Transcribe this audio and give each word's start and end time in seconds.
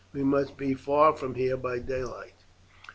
We 0.13 0.23
must 0.23 0.57
be 0.57 0.73
far 0.73 1.13
from 1.15 1.35
here 1.35 1.55
by 1.55 1.77
daylight." 1.77 2.43